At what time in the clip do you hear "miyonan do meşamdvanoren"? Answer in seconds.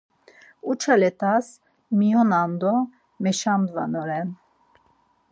1.97-4.29